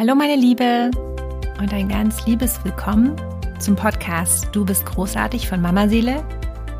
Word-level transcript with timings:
Hallo 0.00 0.14
meine 0.14 0.36
Liebe 0.36 0.92
und 1.58 1.74
ein 1.74 1.88
ganz 1.88 2.24
liebes 2.24 2.64
Willkommen 2.64 3.16
zum 3.58 3.74
Podcast 3.74 4.46
Du 4.52 4.64
bist 4.64 4.86
großartig 4.86 5.48
von 5.48 5.60
Mama 5.60 5.88
Seele. 5.88 6.22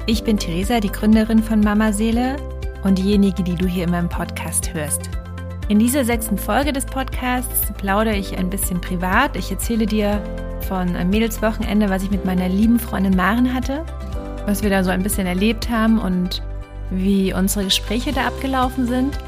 Ich 0.07 0.23
bin 0.23 0.37
Theresa, 0.37 0.79
die 0.79 0.93
Gründerin 0.93 1.43
von 1.43 1.59
Mama 1.59 1.93
Seele 1.93 2.37
und 2.85 2.97
diejenige, 2.97 3.43
die 3.43 3.57
du 3.57 3.67
hier 3.67 3.89
immer 3.89 3.99
im 3.99 4.09
Podcast 4.09 4.73
hörst. 4.73 5.11
In 5.67 5.81
dieser 5.81 6.05
sechsten 6.05 6.39
Folge 6.39 6.73
des 6.73 6.87
Podcasts 6.87 7.73
plaudere 7.77 8.15
ich 8.15 8.39
ein 8.39 8.51
bisschen 8.51 8.81
privat. 8.81 9.35
Ich 9.35 9.51
erzähle 9.51 9.87
dir 9.87 10.23
von 10.69 10.95
einem 10.95 11.11
Mädelswochenende, 11.11 11.91
was 11.91 12.05
ich 12.05 12.13
mit 12.13 12.25
meiner 12.25 12.49
lieben 12.49 12.79
Freundin 12.79 13.17
Maren 13.17 13.53
hatte, 13.53 13.85
was 14.47 14.63
wir 14.63 14.71
da 14.71 14.85
so 14.85 14.91
ein 14.91 15.03
bisschen 15.03 15.27
erlebt 15.27 15.69
haben 15.69 15.99
und 15.99 16.41
wie 16.93 17.33
unsere 17.33 17.65
Gespräche 17.65 18.13
da 18.13 18.29
abgelaufen 18.29 18.87
sind 18.87 19.19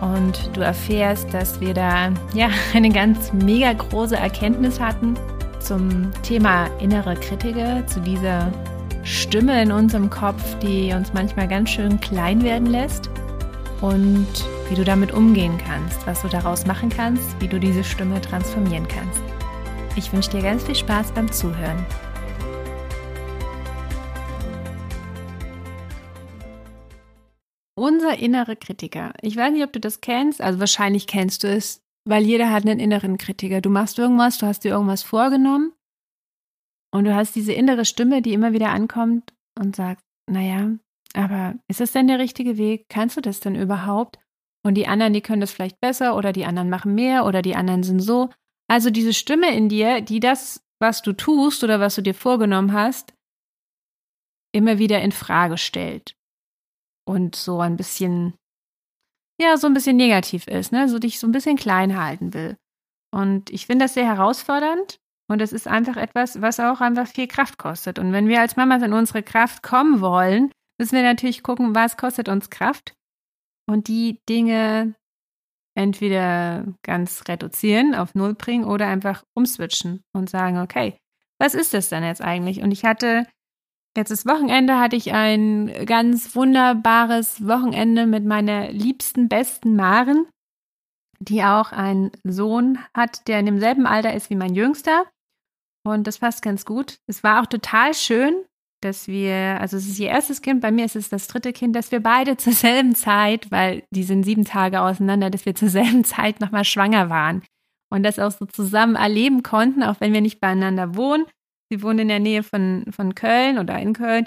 und 0.00 0.50
du 0.54 0.60
erfährst, 0.60 1.32
dass 1.32 1.60
wir 1.60 1.74
da 1.74 2.10
ja 2.34 2.48
eine 2.74 2.90
ganz 2.90 3.32
mega 3.32 3.72
große 3.72 4.16
Erkenntnis 4.16 4.80
hatten 4.80 5.14
zum 5.60 6.12
Thema 6.22 6.66
innere 6.80 7.14
Kritiker, 7.16 7.86
zu 7.86 8.00
dieser 8.00 8.52
Stimme 9.02 9.62
in 9.62 9.72
unserem 9.72 10.10
Kopf, 10.10 10.58
die 10.58 10.92
uns 10.92 11.12
manchmal 11.12 11.48
ganz 11.48 11.70
schön 11.70 12.00
klein 12.00 12.42
werden 12.42 12.66
lässt 12.66 13.10
und 13.80 14.26
wie 14.68 14.74
du 14.74 14.84
damit 14.84 15.12
umgehen 15.12 15.58
kannst, 15.58 16.06
was 16.06 16.22
du 16.22 16.28
daraus 16.28 16.66
machen 16.66 16.88
kannst, 16.88 17.40
wie 17.40 17.48
du 17.48 17.58
diese 17.58 17.84
Stimme 17.84 18.20
transformieren 18.20 18.86
kannst. 18.88 19.20
Ich 19.96 20.12
wünsche 20.12 20.30
dir 20.30 20.42
ganz 20.42 20.64
viel 20.64 20.74
Spaß 20.74 21.12
beim 21.12 21.30
Zuhören. 21.30 21.84
Unser 27.78 28.18
innere 28.18 28.56
Kritiker. 28.56 29.12
Ich 29.20 29.36
weiß 29.36 29.52
nicht, 29.52 29.62
ob 29.62 29.72
du 29.72 29.80
das 29.80 30.00
kennst, 30.00 30.40
also 30.40 30.60
wahrscheinlich 30.60 31.06
kennst 31.06 31.44
du 31.44 31.48
es, 31.48 31.82
weil 32.08 32.24
jeder 32.24 32.50
hat 32.50 32.64
einen 32.64 32.80
inneren 32.80 33.18
Kritiker. 33.18 33.60
Du 33.60 33.68
machst 33.68 33.98
irgendwas, 33.98 34.38
du 34.38 34.46
hast 34.46 34.64
dir 34.64 34.70
irgendwas 34.70 35.02
vorgenommen 35.02 35.72
und 36.90 37.04
du 37.04 37.14
hast 37.14 37.34
diese 37.36 37.52
innere 37.52 37.84
Stimme, 37.84 38.22
die 38.22 38.32
immer 38.32 38.54
wieder 38.54 38.70
ankommt 38.70 39.34
und 39.58 39.76
sagt, 39.76 40.02
naja, 40.30 40.70
aber 41.12 41.56
ist 41.68 41.80
das 41.80 41.92
denn 41.92 42.08
der 42.08 42.18
richtige 42.18 42.56
Weg? 42.56 42.86
Kannst 42.88 43.18
du 43.18 43.20
das 43.20 43.40
denn 43.40 43.54
überhaupt? 43.54 44.18
Und 44.64 44.74
die 44.74 44.86
anderen, 44.86 45.12
die 45.12 45.20
können 45.20 45.42
das 45.42 45.52
vielleicht 45.52 45.78
besser 45.80 46.16
oder 46.16 46.32
die 46.32 46.46
anderen 46.46 46.70
machen 46.70 46.94
mehr 46.94 47.26
oder 47.26 47.42
die 47.42 47.56
anderen 47.56 47.82
sind 47.82 48.00
so. 48.00 48.30
Also 48.68 48.88
diese 48.88 49.12
Stimme 49.12 49.54
in 49.54 49.68
dir, 49.68 50.00
die 50.00 50.18
das, 50.18 50.64
was 50.80 51.02
du 51.02 51.12
tust 51.12 51.62
oder 51.62 51.78
was 51.78 51.94
du 51.94 52.02
dir 52.02 52.14
vorgenommen 52.14 52.72
hast, 52.72 53.12
immer 54.52 54.78
wieder 54.78 55.02
in 55.02 55.12
Frage 55.12 55.58
stellt 55.58 56.16
und 57.06 57.36
so 57.36 57.60
ein 57.60 57.76
bisschen, 57.76 58.34
ja, 59.40 59.56
so 59.56 59.66
ein 59.66 59.74
bisschen 59.74 59.96
negativ 59.96 60.46
ist, 60.46 60.72
ne? 60.72 60.88
So 60.88 60.98
dich 60.98 61.18
so 61.18 61.26
ein 61.26 61.32
bisschen 61.32 61.56
klein 61.56 61.98
halten 62.00 62.34
will. 62.34 62.56
Und 63.14 63.50
ich 63.50 63.66
finde 63.66 63.84
das 63.84 63.94
sehr 63.94 64.06
herausfordernd 64.06 64.98
und 65.30 65.40
es 65.40 65.52
ist 65.52 65.68
einfach 65.68 65.96
etwas, 65.96 66.40
was 66.40 66.60
auch 66.60 66.80
einfach 66.80 67.06
viel 67.06 67.26
Kraft 67.26 67.58
kostet. 67.58 67.98
Und 67.98 68.12
wenn 68.12 68.28
wir 68.28 68.40
als 68.40 68.56
Mamas 68.56 68.82
in 68.82 68.92
unsere 68.92 69.22
Kraft 69.22 69.62
kommen 69.62 70.00
wollen, 70.00 70.50
müssen 70.78 70.96
wir 70.96 71.02
natürlich 71.02 71.42
gucken, 71.42 71.74
was 71.74 71.96
kostet 71.96 72.28
uns 72.28 72.50
Kraft 72.50 72.94
und 73.68 73.88
die 73.88 74.20
Dinge 74.28 74.94
entweder 75.76 76.66
ganz 76.82 77.24
reduzieren, 77.28 77.94
auf 77.94 78.14
Null 78.14 78.34
bringen 78.34 78.64
oder 78.64 78.86
einfach 78.86 79.24
umswitchen 79.34 80.02
und 80.14 80.30
sagen, 80.30 80.58
okay, 80.58 80.96
was 81.40 81.54
ist 81.54 81.74
das 81.74 81.90
denn 81.90 82.02
jetzt 82.02 82.22
eigentlich? 82.22 82.62
Und 82.62 82.70
ich 82.70 82.84
hatte 82.84 83.26
Letztes 83.96 84.26
Wochenende 84.26 84.78
hatte 84.78 84.94
ich 84.94 85.14
ein 85.14 85.72
ganz 85.86 86.36
wunderbares 86.36 87.46
Wochenende 87.46 88.06
mit 88.06 88.26
meiner 88.26 88.70
liebsten, 88.70 89.28
besten 89.28 89.74
Maren, 89.74 90.26
die 91.18 91.42
auch 91.42 91.72
einen 91.72 92.10
Sohn 92.22 92.78
hat, 92.94 93.26
der 93.26 93.40
in 93.40 93.46
demselben 93.46 93.86
Alter 93.86 94.12
ist 94.12 94.28
wie 94.28 94.36
mein 94.36 94.54
Jüngster. 94.54 95.06
Und 95.82 96.06
das 96.06 96.18
passt 96.18 96.42
ganz 96.42 96.66
gut. 96.66 96.98
Es 97.06 97.24
war 97.24 97.40
auch 97.40 97.46
total 97.46 97.94
schön, 97.94 98.44
dass 98.82 99.08
wir, 99.08 99.58
also 99.62 99.78
es 99.78 99.86
ist 99.86 99.98
ihr 99.98 100.08
erstes 100.08 100.42
Kind, 100.42 100.60
bei 100.60 100.70
mir 100.70 100.84
ist 100.84 100.96
es 100.96 101.08
das 101.08 101.26
dritte 101.26 101.54
Kind, 101.54 101.74
dass 101.74 101.90
wir 101.90 102.00
beide 102.00 102.36
zur 102.36 102.52
selben 102.52 102.94
Zeit, 102.94 103.50
weil 103.50 103.84
die 103.90 104.02
sind 104.02 104.24
sieben 104.24 104.44
Tage 104.44 104.82
auseinander, 104.82 105.30
dass 105.30 105.46
wir 105.46 105.54
zur 105.54 105.70
selben 105.70 106.04
Zeit 106.04 106.40
nochmal 106.40 106.64
schwanger 106.64 107.08
waren 107.08 107.42
und 107.90 108.02
das 108.02 108.18
auch 108.18 108.30
so 108.30 108.44
zusammen 108.44 108.96
erleben 108.96 109.42
konnten, 109.42 109.82
auch 109.82 110.00
wenn 110.00 110.12
wir 110.12 110.20
nicht 110.20 110.40
beieinander 110.40 110.96
wohnen. 110.96 111.24
Sie 111.70 111.82
wohnt 111.82 112.00
in 112.00 112.08
der 112.08 112.20
Nähe 112.20 112.42
von, 112.42 112.84
von 112.90 113.14
Köln 113.14 113.58
oder 113.58 113.78
in 113.78 113.92
Köln. 113.92 114.26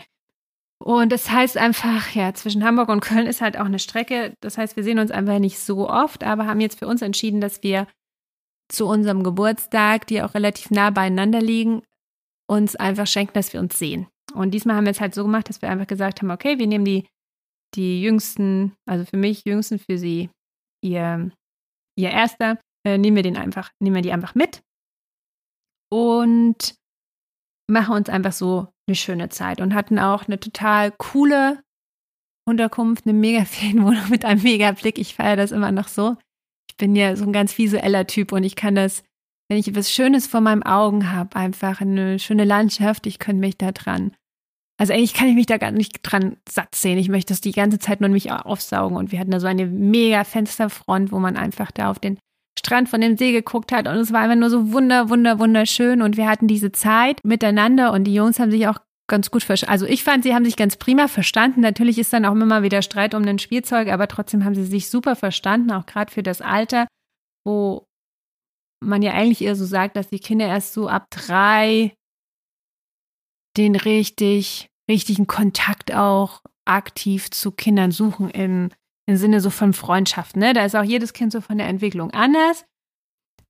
Und 0.82 1.12
das 1.12 1.30
heißt 1.30 1.58
einfach, 1.58 2.12
ja, 2.16 2.34
zwischen 2.34 2.64
Hamburg 2.64 2.90
und 2.90 3.02
Köln 3.02 3.28
ist 3.28 3.42
halt 3.42 3.58
auch 3.58 3.66
eine 3.66 3.80
Strecke. 3.80 4.34
Das 4.40 4.58
heißt, 4.58 4.76
wir 4.76 4.84
sehen 4.84 5.00
uns 5.00 5.12
einfach 5.12 5.40
nicht 5.40 5.60
so 5.60 5.90
oft, 5.90 6.24
aber 6.24 6.48
haben 6.48 6.62
jetzt 6.62 6.80
für 6.80 6.88
uns 6.88 7.02
entschieden, 7.02 7.42
dass 7.42 7.64
wir 7.64 7.88
zu 8.70 8.88
unserem 8.88 9.24
Geburtstag, 9.24 10.08
die 10.08 10.22
auch 10.22 10.36
relativ 10.36 10.72
nah 10.72 10.90
beieinander 10.90 11.42
liegen, 11.42 11.82
uns 12.48 12.76
einfach 12.76 13.08
schenken, 13.08 13.34
dass 13.34 13.52
wir 13.52 13.60
uns 13.60 13.78
sehen. 13.78 14.08
Und 14.34 14.52
diesmal 14.52 14.76
haben 14.76 14.86
wir 14.86 14.92
es 14.92 15.02
halt 15.02 15.14
so 15.14 15.24
gemacht, 15.24 15.50
dass 15.50 15.62
wir 15.62 15.70
einfach 15.70 15.88
gesagt 15.88 16.22
haben, 16.22 16.32
okay, 16.32 16.60
wir 16.60 16.68
nehmen 16.68 16.86
die, 16.86 17.08
die 17.76 18.02
jüngsten, 18.02 18.76
also 18.88 19.06
für 19.06 19.18
mich 19.18 19.44
jüngsten, 19.46 19.80
für 19.80 19.98
sie 19.98 20.30
ihr, 20.82 21.32
ihr 21.96 22.10
erster, 22.10 22.60
äh, 22.86 22.98
nehmen 22.98 23.16
wir 23.16 23.24
den 23.24 23.38
einfach, 23.38 23.72
nehmen 23.80 23.96
wir 23.96 24.02
die 24.02 24.14
einfach 24.14 24.36
mit. 24.36 24.62
Und 25.92 26.76
machen 27.69 27.96
uns 27.96 28.09
einfach 28.09 28.34
so 28.34 28.68
eine 28.88 28.96
schöne 28.96 29.30
Zeit 29.30 29.62
und 29.62 29.74
hatten 29.74 30.00
auch 30.00 30.28
eine 30.28 30.40
total 30.40 30.91
coole 30.91 31.62
Unterkunft, 32.46 33.06
eine 33.06 33.13
mega 33.13 33.46
Ferienwohnung 33.46 34.09
mit 34.09 34.25
einem 34.25 34.41
mega 34.41 34.72
Blick. 34.72 34.97
Ich 34.97 35.16
feiere 35.16 35.38
das 35.38 35.52
immer 35.52 35.72
noch 35.72 35.88
so. 35.88 36.18
Ich 36.69 36.78
bin 36.78 36.96
ja 36.96 37.16
so 37.16 37.25
ein 37.25 37.34
ganz 37.34 37.58
visueller 37.58 38.08
Typ 38.08 38.31
und 38.31 38.44
ich 38.44 38.56
kann 38.56 38.75
das, 38.75 39.03
wenn 39.50 39.58
ich 39.58 39.68
etwas 39.68 39.91
Schönes 39.91 40.28
vor 40.28 40.41
meinen 40.41 40.63
Augen 40.63 41.12
habe, 41.12 41.35
einfach 41.35 41.81
eine 41.81 42.19
schöne 42.19 42.46
Landschaft, 42.46 43.06
ich 43.06 43.19
könnte 43.19 43.41
mich 43.41 43.58
da 43.58 43.72
dran. 43.72 44.13
Also 44.79 44.94
eigentlich 44.94 45.13
kann 45.13 45.28
ich 45.28 45.35
mich 45.35 45.46
da 45.46 45.58
gar 45.58 45.72
nicht 45.72 46.00
dran 46.03 46.38
satt 46.47 46.74
sehen. 46.74 46.97
Ich 46.97 47.09
möchte 47.09 47.34
das 47.34 47.41
die 47.41 47.52
ganze 47.52 47.79
Zeit 47.79 48.00
nur 48.00 48.09
mich 48.09 48.31
aufsaugen. 48.31 48.96
Und 48.96 49.12
wir 49.12 49.19
hatten 49.19 49.31
da 49.31 49.41
so 49.41 49.47
eine 49.47 49.66
mega 49.66 50.24
Fensterfront, 50.24 51.12
wo 51.12 51.19
man 51.19 51.35
einfach 51.35 51.69
da 51.72 51.91
auf 51.91 52.00
den 52.00 52.18
Strand 52.59 52.90
von 52.90 53.02
dem 53.02 53.18
See 53.18 53.31
geguckt 53.31 53.72
hat 53.72 53.88
und 53.88 53.96
es 53.96 54.14
war 54.14 54.22
einfach 54.22 54.36
nur 54.36 54.50
so 54.50 54.72
wunder, 54.72 55.09
wunder, 55.09 55.40
wunderschön 55.40 56.02
und 56.02 56.18
wir 56.18 56.28
hatten 56.30 56.47
diese 56.47 56.72
Zeit 56.72 57.20
miteinander 57.24 57.92
und 57.94 58.03
die 58.03 58.14
Jungs 58.14 58.40
haben 58.40 58.52
sich 58.52 58.68
auch 58.68 58.80
ganz 59.08 59.31
gut 59.31 59.44
verstanden. 59.44 59.72
Also 59.72 59.86
ich 59.86 60.03
fand, 60.03 60.24
sie 60.24 60.36
haben 60.36 60.46
sich 60.46 60.56
ganz 60.56 60.78
prima 60.78 61.08
verstanden. 61.08 61.62
Natürlich 61.62 61.97
ist 61.97 62.14
dann 62.14 62.25
auch 62.25 62.34
immer 62.34 62.62
wieder 62.64 62.81
Streit 62.81 63.16
um 63.16 63.24
ein 63.24 63.40
Spielzeug, 63.40 63.90
aber 63.90 64.08
trotzdem 64.08 64.46
haben 64.46 64.56
sie 64.56 64.66
sich 64.66 64.90
super 64.90 65.16
verstanden, 65.16 65.72
auch 65.72 65.86
gerade 65.86 66.12
für 66.12 66.22
das 66.22 66.42
Alter, 66.42 66.88
wo 67.46 67.88
man 68.81 69.02
ja 69.02 69.14
eigentlich 69.14 69.41
eher 69.41 69.56
so 69.56 69.66
sagt, 69.66 69.96
dass 69.96 70.09
die 70.09 70.20
Kinder 70.20 70.46
erst 70.46 70.74
so 70.74 70.88
ab 70.88 71.08
drei 71.09 71.94
den 73.58 73.76
richtig, 73.76 74.70
richtigen 74.90 75.28
Kontakt 75.28 75.94
auch 75.94 76.41
aktiv 76.66 77.31
zu 77.31 77.52
Kindern 77.52 77.91
suchen 77.91 78.30
im 78.30 78.70
im 79.09 79.18
Sinne 79.18 79.42
so 79.42 79.50
von 79.50 79.74
Freundschaft. 79.74 80.38
Ne? 80.38 80.53
Da 80.53 80.64
ist 80.64 80.75
auch 80.75 80.84
jedes 80.84 81.14
Kind 81.14 81.31
so 81.31 81.42
von 81.42 81.58
der 81.58 81.68
Entwicklung 81.68 82.12
anders. 82.12 82.64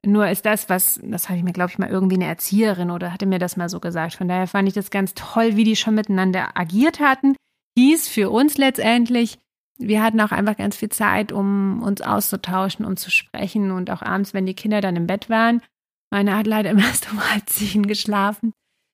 Nur 0.06 0.30
ist 0.30 0.46
das, 0.46 0.70
was, 0.70 1.02
das 1.04 1.28
hatte 1.28 1.40
ich 1.40 1.44
mir, 1.44 1.52
glaube 1.52 1.72
ich, 1.72 1.78
mal 1.78 1.90
irgendwie 1.90 2.16
eine 2.16 2.28
Erzieherin 2.28 2.90
oder 2.90 3.12
hatte 3.12 3.26
mir 3.26 3.40
das 3.40 3.58
mal 3.58 3.68
so 3.68 3.82
gesagt. 3.82 4.14
Von 4.14 4.30
daher 4.30 4.48
fand 4.48 4.70
ich 4.70 4.74
das 4.74 4.90
ganz 4.90 5.14
toll, 5.16 5.58
wie 5.58 5.66
die 5.66 5.76
schon 5.76 5.96
miteinander 5.96 6.58
agiert 6.58 7.02
hatten. 7.02 7.36
Hieß 7.78 8.08
für 8.08 8.30
uns 8.30 8.58
letztendlich, 8.58 9.38
wir 9.78 10.02
hatten 10.02 10.22
auch 10.22 10.32
einfach 10.32 10.56
ganz 10.56 10.78
viel 10.78 10.88
Zeit, 10.88 11.34
um 11.34 11.82
uns 11.82 12.00
auszutauschen, 12.00 12.86
um 12.86 12.96
zu 12.96 13.12
sprechen 13.12 13.72
und 13.72 13.92
auch 13.92 14.02
abends, 14.02 14.34
wenn 14.34 14.46
die 14.46 14.54
Kinder 14.54 14.80
dann 14.80 14.96
im 14.96 15.08
Bett 15.08 15.30
waren. 15.30 15.62
Meine 16.10 16.38
hat 16.38 16.48
leider 16.48 16.70
immer 16.70 16.84
erst 16.88 17.12
um 17.12 17.20
halb 17.32 17.50
zehn 17.50 17.86
geschlafen. 17.86 18.54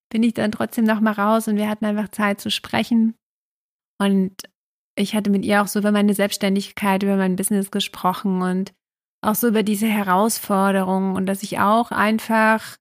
Bin 0.09 0.24
ich 0.24 0.34
dann 0.34 0.52
trotzdem 0.52 0.86
noch 0.86 1.00
mal 1.00 1.14
raus 1.14 1.47
und 1.47 1.58
wir 1.58 1.70
hatten 1.70 1.86
einfach 1.86 2.09
Zeit 2.09 2.42
zu 2.42 2.50
sprechen. 2.50 3.14
Und 4.00 4.34
ich 4.96 5.16
hatte 5.16 5.30
mit 5.30 5.46
ihr 5.46 5.62
auch 5.62 5.68
so 5.68 5.80
über 5.80 5.92
meine 5.92 6.14
Selbstständigkeit, 6.14 7.04
über 7.04 7.18
mein 7.18 7.36
Business 7.36 7.72
gesprochen 7.72 8.42
und 8.42 8.74
auch 9.22 9.36
so 9.36 9.48
über 9.48 9.64
diese 9.64 9.88
Herausforderungen 9.88 11.16
und 11.16 11.26
dass 11.26 11.44
ich 11.44 11.60
auch 11.60 11.92
einfach 11.92 12.78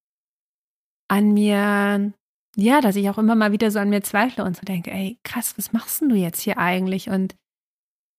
an 1.09 1.33
mir, 1.33 2.13
ja, 2.57 2.81
dass 2.81 2.97
ich 2.97 3.11
auch 3.11 3.19
immer 3.19 3.35
mal 3.35 3.53
wieder 3.53 3.71
so 3.71 3.79
an 3.79 3.91
mir 3.91 4.03
zweifle 4.03 4.45
und 4.45 4.57
so 4.57 4.63
denke, 4.63 4.91
ey, 4.91 5.19
krass, 5.25 5.55
was 5.57 5.73
machst 5.73 6.01
denn 6.01 6.09
du 6.09 6.17
jetzt 6.17 6.41
hier 6.41 6.59
eigentlich? 6.59 7.09
Und 7.09 7.35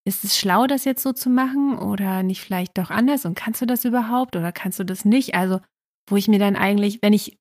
ist 0.07 0.24
es 0.24 0.38
schlau, 0.38 0.68
das 0.68 0.86
jetzt 0.86 1.01
so 1.01 1.13
zu 1.13 1.30
machen 1.30 1.77
oder 1.80 2.21
nicht 2.24 2.41
vielleicht 2.41 2.77
doch 2.77 2.89
anders? 2.89 3.25
Und 3.25 3.36
kannst 3.36 3.62
du 3.62 3.65
das 3.65 3.86
überhaupt 3.86 4.36
oder 4.36 4.51
kannst 4.51 4.80
du 4.80 4.83
das 4.83 5.06
nicht? 5.06 5.36
Also, 5.36 5.62
wo 6.09 6.15
ich 6.15 6.27
mir 6.27 6.39
dann 6.39 6.56
eigentlich, 6.56 7.00
wenn 7.01 7.13
ich 7.13 7.38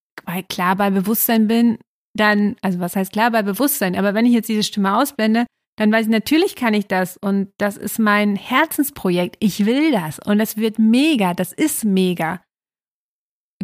klar 0.49 0.77
bei 0.77 0.91
Bewusstsein 0.91 1.49
bin, 1.49 1.79
dann, 2.17 2.57
also 2.63 2.79
was 2.79 2.97
heißt 2.97 3.13
klar 3.13 3.31
bei 3.31 3.43
Bewusstsein, 3.43 3.97
aber 3.97 4.15
wenn 4.15 4.27
ich 4.27 4.33
jetzt 4.33 4.49
diese 4.49 4.63
Stimme 4.63 4.97
ausblende, 4.97 5.47
dann 5.77 5.91
weiß 5.91 6.07
ich, 6.07 6.13
natürlich 6.13 6.55
kann 6.55 6.75
ich 6.75 6.87
das 6.87 7.17
und 7.17 7.53
das 7.59 7.77
ist 7.77 7.99
mein 7.99 8.37
Herzensprojekt. 8.37 9.37
Ich 9.41 9.67
will 9.67 9.91
das 9.91 10.19
und 10.21 10.39
das 10.39 10.57
wird 10.57 10.79
mega, 10.79 11.35
das 11.35 11.53
ist 11.53 11.85
mega. 11.85 12.43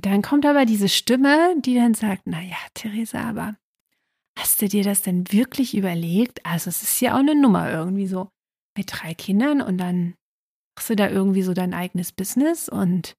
Dann 0.00 0.22
kommt 0.22 0.46
aber 0.46 0.64
diese 0.64 0.88
Stimme, 0.88 1.54
die 1.60 1.74
dann 1.74 1.94
sagt, 1.94 2.26
naja, 2.26 2.56
Theresa, 2.74 3.20
aber 3.20 3.56
hast 4.38 4.60
du 4.62 4.68
dir 4.68 4.82
das 4.82 5.02
denn 5.02 5.30
wirklich 5.30 5.76
überlegt? 5.76 6.44
Also 6.44 6.70
es 6.70 6.82
ist 6.82 7.00
ja 7.00 7.14
auch 7.14 7.20
eine 7.20 7.34
Nummer 7.34 7.70
irgendwie 7.70 8.06
so 8.06 8.30
mit 8.76 8.90
drei 8.90 9.14
Kindern 9.14 9.60
und 9.60 9.78
dann 9.78 10.14
machst 10.76 10.90
du 10.90 10.96
da 10.96 11.08
irgendwie 11.08 11.42
so 11.42 11.52
dein 11.52 11.74
eigenes 11.74 12.12
Business 12.12 12.68
und 12.68 13.14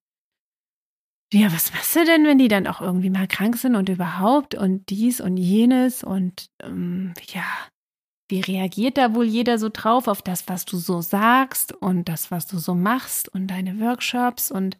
ja, 1.32 1.50
was 1.50 1.72
machst 1.72 1.96
du 1.96 2.04
denn, 2.04 2.26
wenn 2.26 2.36
die 2.36 2.48
dann 2.48 2.66
auch 2.66 2.82
irgendwie 2.82 3.08
mal 3.08 3.26
krank 3.26 3.56
sind 3.56 3.74
und 3.74 3.88
überhaupt 3.88 4.54
und 4.54 4.90
dies 4.90 5.20
und 5.20 5.38
jenes 5.38 6.04
und 6.04 6.50
ähm, 6.62 7.14
ja, 7.28 7.44
wie 8.32 8.40
reagiert 8.40 8.96
da 8.96 9.14
wohl 9.14 9.26
jeder 9.26 9.58
so 9.58 9.68
drauf 9.68 10.08
auf 10.08 10.22
das, 10.22 10.48
was 10.48 10.64
du 10.64 10.78
so 10.78 11.02
sagst 11.02 11.74
und 11.74 12.08
das, 12.08 12.30
was 12.30 12.46
du 12.46 12.58
so 12.58 12.74
machst 12.74 13.28
und 13.28 13.48
deine 13.48 13.78
Workshops 13.78 14.50
und 14.50 14.78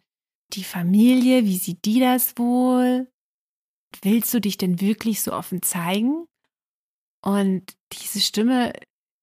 die 0.53 0.63
Familie, 0.63 1.45
wie 1.45 1.57
sieht 1.57 1.85
die 1.85 1.99
das 1.99 2.35
wohl? 2.35 3.07
Willst 4.01 4.33
du 4.33 4.41
dich 4.41 4.57
denn 4.57 4.81
wirklich 4.81 5.21
so 5.21 5.33
offen 5.33 5.61
zeigen? 5.61 6.25
Und 7.23 7.75
diese 7.91 8.21
Stimme, 8.21 8.73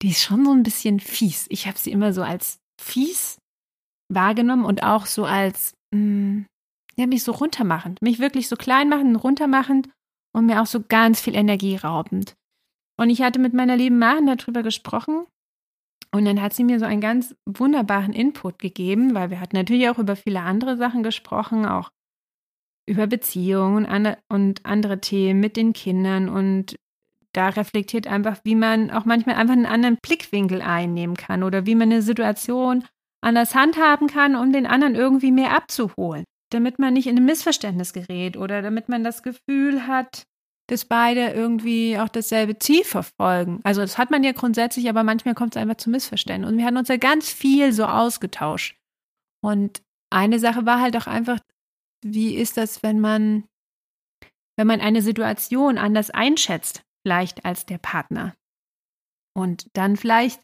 die 0.00 0.10
ist 0.10 0.22
schon 0.22 0.44
so 0.44 0.52
ein 0.52 0.62
bisschen 0.62 1.00
fies. 1.00 1.46
Ich 1.48 1.66
habe 1.66 1.76
sie 1.76 1.90
immer 1.90 2.12
so 2.12 2.22
als 2.22 2.60
fies 2.80 3.36
wahrgenommen 4.12 4.64
und 4.64 4.84
auch 4.84 5.06
so 5.06 5.24
als, 5.24 5.74
mh, 5.92 5.98
hm, 5.98 6.46
ja, 6.94 7.08
mich 7.08 7.24
so 7.24 7.32
runtermachend, 7.32 8.00
mich 8.00 8.20
wirklich 8.20 8.46
so 8.46 8.54
klein 8.54 8.88
machen, 8.88 9.16
runtermachend 9.16 9.88
und 10.32 10.46
mir 10.46 10.62
auch 10.62 10.66
so 10.66 10.80
ganz 10.80 11.20
viel 11.20 11.34
Energie 11.34 11.74
raubend. 11.74 12.36
Und 13.00 13.08
ich 13.08 13.23
hatte 13.23 13.38
mit 13.38 13.55
meiner 13.55 13.79
lieben 13.79 13.99
Maren 13.99 14.26
darüber 14.26 14.62
gesprochen. 14.62 15.25
Und 16.12 16.26
dann 16.26 16.43
hat 16.43 16.52
sie 16.52 16.64
mir 16.64 16.79
so 16.79 16.85
einen 16.85 17.00
ganz 17.00 17.35
wunderbaren 17.47 18.12
Input 18.12 18.58
gegeben, 18.58 19.14
weil 19.14 19.31
wir 19.31 19.41
hatten 19.41 19.56
natürlich 19.56 19.88
auch 19.88 19.99
über 19.99 20.17
viele 20.17 20.43
andere 20.43 20.76
Sachen 20.76 21.02
gesprochen, 21.02 21.64
auch 21.64 21.88
über 22.87 23.06
Beziehungen 23.06 24.14
und 24.29 24.67
andere 24.67 25.00
Themen 25.00 25.41
mit 25.41 25.56
den 25.56 25.73
Kindern. 25.73 26.29
Und 26.29 26.76
da 27.32 27.49
reflektiert 27.49 28.06
einfach, 28.06 28.41
wie 28.44 28.55
man 28.55 28.91
auch 28.91 29.06
manchmal 29.06 29.37
einfach 29.37 29.55
einen 29.55 29.64
anderen 29.64 29.97
Blickwinkel 30.02 30.61
einnehmen 30.61 31.17
kann 31.17 31.43
oder 31.43 31.64
wie 31.64 31.76
man 31.76 31.91
eine 31.91 32.02
Situation 32.02 32.85
anders 33.23 33.55
handhaben 33.55 34.08
kann, 34.08 34.37
um 34.37 34.52
den 34.52 34.67
anderen 34.67 34.94
irgendwie 34.94 35.32
mehr 35.32 35.56
abzuholen, 35.56 36.25
damit 36.50 36.79
man 36.79 36.93
nicht 36.93 37.06
in 37.06 37.17
ein 37.17 37.25
Missverständnis 37.25 37.94
gerät 37.94 38.37
oder 38.37 38.61
damit 38.61 38.91
man 38.91 39.05
das 39.05 39.23
Gefühl 39.23 39.87
hat, 39.87 40.25
dass 40.70 40.84
beide 40.84 41.31
irgendwie 41.31 41.99
auch 41.99 42.08
dasselbe 42.08 42.58
Ziel 42.58 42.84
verfolgen. 42.84 43.61
Also 43.64 43.81
das 43.81 43.99
hat 43.99 44.11
man 44.11 44.22
ja 44.22 44.31
grundsätzlich, 44.31 44.88
aber 44.88 45.02
manchmal 45.02 45.34
kommt 45.34 45.56
es 45.56 45.61
einfach 45.61 45.76
zu 45.76 45.90
Missverständnissen. 45.90 46.52
Und 46.52 46.58
wir 46.58 46.64
hatten 46.64 46.76
uns 46.76 46.88
ja 46.88 46.96
ganz 46.96 47.28
viel 47.28 47.72
so 47.72 47.87
ausgetauscht. 47.87 48.78
Und 49.43 49.82
eine 50.11 50.38
Sache 50.38 50.67
war 50.67 50.81
halt 50.81 50.96
auch 50.96 51.08
einfach, 51.08 51.40
wie 52.05 52.37
ist 52.37 52.56
das, 52.56 52.84
wenn 52.84 53.00
man, 53.00 53.44
wenn 54.56 54.69
man 54.69 54.81
eine 54.81 55.02
Situation 55.02 55.76
anders 55.76 56.11
einschätzt, 56.11 56.84
vielleicht 57.05 57.44
als 57.44 57.66
der 57.66 57.78
Partner? 57.78 58.37
Und 59.37 59.66
dann 59.73 59.96
vielleicht, 59.96 60.40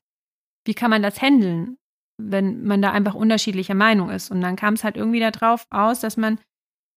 wie 0.67 0.75
kann 0.75 0.90
man 0.90 1.02
das 1.02 1.22
handeln, 1.22 1.76
wenn 2.20 2.64
man 2.64 2.82
da 2.82 2.90
einfach 2.90 3.14
unterschiedlicher 3.14 3.75
Meinung 3.75 4.11
ist? 4.11 4.32
Und 4.32 4.40
dann 4.40 4.56
kam 4.56 4.75
es 4.75 4.82
halt 4.82 4.96
irgendwie 4.96 5.20
darauf 5.20 5.67
aus, 5.70 6.00
dass 6.00 6.17
man 6.17 6.40